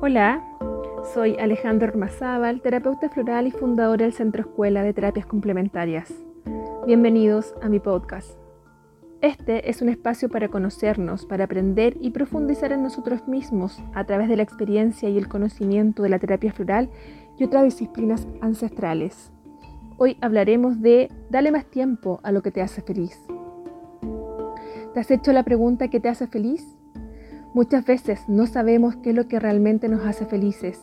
[0.00, 0.44] Hola,
[1.12, 6.14] soy Alejandro Ormazábal, terapeuta floral y fundadora del Centro Escuela de Terapias Complementarias.
[6.86, 8.38] Bienvenidos a mi podcast.
[9.22, 14.28] Este es un espacio para conocernos, para aprender y profundizar en nosotros mismos a través
[14.28, 16.90] de la experiencia y el conocimiento de la terapia floral
[17.36, 19.32] y otras disciplinas ancestrales.
[19.96, 23.20] Hoy hablaremos de Dale más tiempo a lo que te hace feliz.
[24.94, 26.77] ¿Te has hecho la pregunta ¿qué te hace feliz?
[27.58, 30.80] Muchas veces no sabemos qué es lo que realmente nos hace felices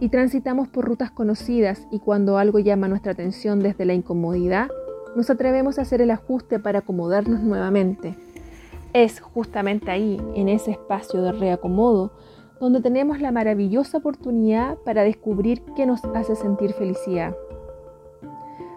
[0.00, 4.66] y transitamos por rutas conocidas y cuando algo llama nuestra atención desde la incomodidad,
[5.14, 8.16] nos atrevemos a hacer el ajuste para acomodarnos nuevamente.
[8.94, 12.10] Es justamente ahí, en ese espacio de reacomodo,
[12.58, 17.36] donde tenemos la maravillosa oportunidad para descubrir qué nos hace sentir felicidad.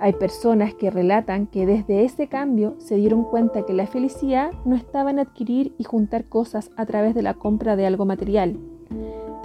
[0.00, 4.74] Hay personas que relatan que desde ese cambio se dieron cuenta que la felicidad no
[4.74, 8.58] estaba en adquirir y juntar cosas a través de la compra de algo material.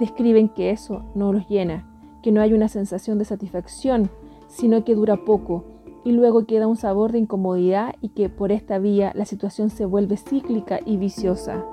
[0.00, 1.86] Describen que eso no los llena,
[2.22, 4.10] que no hay una sensación de satisfacción,
[4.48, 5.64] sino que dura poco
[6.04, 9.84] y luego queda un sabor de incomodidad y que por esta vía la situación se
[9.84, 11.64] vuelve cíclica y viciosa.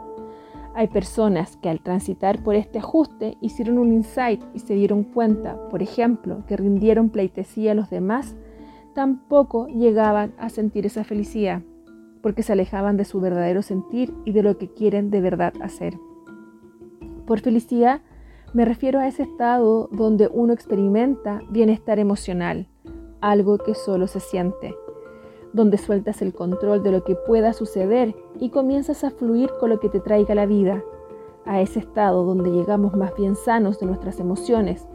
[0.75, 5.57] Hay personas que al transitar por este ajuste hicieron un insight y se dieron cuenta,
[5.69, 8.35] por ejemplo, que rindieron pleitesía a los demás
[8.97, 11.61] tampoco llegaban a sentir esa felicidad,
[12.23, 15.99] porque se alejaban de su verdadero sentir y de lo que quieren de verdad hacer.
[17.27, 18.01] Por felicidad
[18.55, 22.65] me refiero a ese estado donde uno experimenta bienestar emocional,
[23.21, 24.73] algo que solo se siente,
[25.53, 29.79] donde sueltas el control de lo que pueda suceder y comienzas a fluir con lo
[29.79, 30.83] que te traiga la vida,
[31.45, 34.87] a ese estado donde llegamos más bien sanos de nuestras emociones,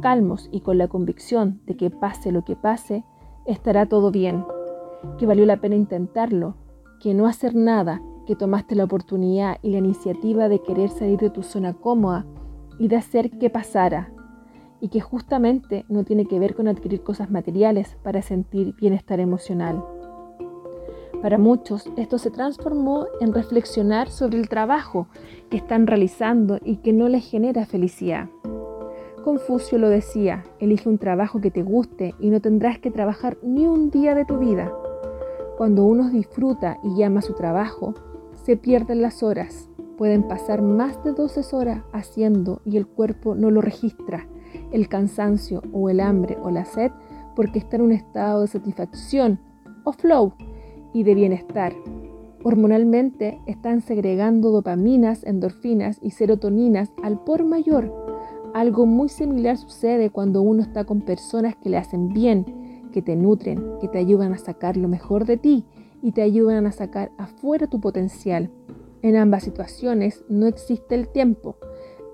[0.00, 3.04] calmos y con la convicción de que pase lo que pase,
[3.48, 4.44] estará todo bien,
[5.18, 6.54] que valió la pena intentarlo,
[7.00, 11.30] que no hacer nada, que tomaste la oportunidad y la iniciativa de querer salir de
[11.30, 12.26] tu zona cómoda
[12.78, 14.12] y de hacer que pasara,
[14.80, 19.84] y que justamente no tiene que ver con adquirir cosas materiales para sentir bienestar emocional.
[21.22, 25.08] Para muchos esto se transformó en reflexionar sobre el trabajo
[25.50, 28.28] que están realizando y que no les genera felicidad.
[29.28, 33.66] Confucio lo decía, elige un trabajo que te guste y no tendrás que trabajar ni
[33.66, 34.72] un día de tu vida.
[35.58, 37.92] Cuando uno disfruta y llama su trabajo,
[38.42, 39.68] se pierden las horas.
[39.98, 44.26] Pueden pasar más de 12 horas haciendo y el cuerpo no lo registra.
[44.72, 46.90] El cansancio o el hambre o la sed
[47.36, 49.40] porque está en un estado de satisfacción
[49.84, 50.32] o flow
[50.94, 51.74] y de bienestar.
[52.44, 58.08] Hormonalmente están segregando dopaminas, endorfinas y serotoninas al por mayor
[58.54, 63.16] algo muy similar sucede cuando uno está con personas que le hacen bien, que te
[63.16, 65.64] nutren, que te ayudan a sacar lo mejor de ti
[66.02, 68.50] y te ayudan a sacar afuera tu potencial.
[69.02, 71.56] En ambas situaciones no existe el tiempo.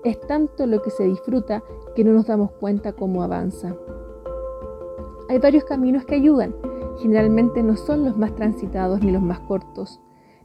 [0.03, 1.63] Es tanto lo que se disfruta
[1.95, 3.75] que no nos damos cuenta cómo avanza.
[5.29, 6.55] Hay varios caminos que ayudan.
[6.99, 9.99] Generalmente no son los más transitados ni los más cortos,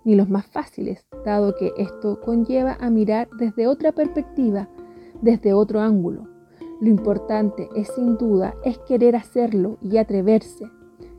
[0.04, 4.68] ni los más fáciles, dado que esto conlleva a mirar desde otra perspectiva
[5.22, 6.28] desde otro ángulo.
[6.80, 10.66] Lo importante es sin duda es querer hacerlo y atreverse.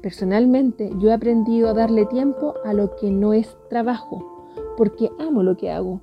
[0.02, 5.44] Personalmente yo he aprendido a darle tiempo a lo que no es trabajo, porque amo
[5.44, 6.02] lo que hago.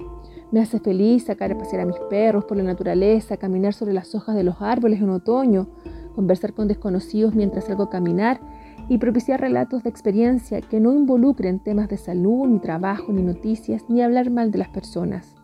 [0.52, 4.14] Me hace feliz sacar a pasear a mis perros por la naturaleza, caminar sobre las
[4.14, 5.66] hojas de los árboles en otoño,
[6.14, 8.40] conversar con desconocidos mientras salgo a caminar
[8.88, 13.84] y propiciar relatos de experiencia que no involucren temas de salud, ni trabajo, ni noticias,
[13.88, 15.37] ni hablar mal de las personas.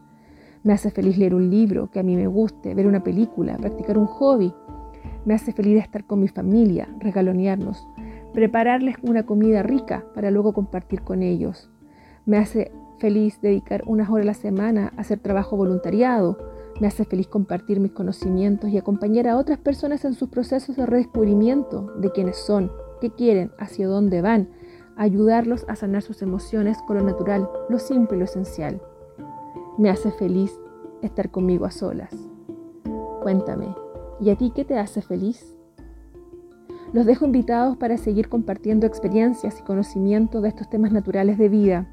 [0.65, 3.99] Me hace feliz leer un libro que a mí me guste, ver una película, practicar
[3.99, 4.55] un hobby.
[5.27, 7.87] Me hace feliz estar con mi familia, regalonearnos,
[8.33, 11.69] prepararles una comida rica para luego compartir con ellos.
[12.25, 16.39] Me hace feliz dedicar unas horas a la semana a hacer trabajo voluntariado.
[16.81, 20.87] Me hace feliz compartir mis conocimientos y acompañar a otras personas en sus procesos de
[20.87, 22.73] redescubrimiento de quiénes son,
[23.03, 24.49] qué quieren, hacia dónde van,
[24.97, 28.81] ayudarlos a sanar sus emociones con lo natural, lo simple y lo esencial.
[29.77, 30.57] Me hace feliz
[31.07, 32.11] estar conmigo a solas.
[33.23, 33.75] Cuéntame,
[34.21, 35.57] ¿y a ti qué te hace feliz?
[36.93, 41.89] Los dejo invitados para seguir compartiendo experiencias y conocimientos de estos temas naturales de vida